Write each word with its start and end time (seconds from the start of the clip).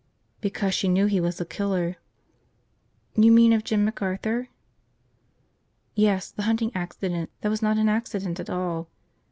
"Because 0.39 0.73
she 0.73 0.87
knew 0.87 1.05
he 1.05 1.19
was 1.19 1.39
a 1.39 1.45
killer." 1.45 1.97
"You 3.15 3.31
mean 3.31 3.53
of 3.53 3.63
Jim 3.63 3.85
McArthur?" 3.87 4.47
"Yes, 5.93 6.31
the 6.31 6.41
hunting 6.49 6.71
accident 6.73 7.29
that 7.41 7.49
was 7.49 7.61
not 7.61 7.77
an 7.77 7.87
accident 7.87 8.39
at 8.39 8.49
all. 8.49 8.89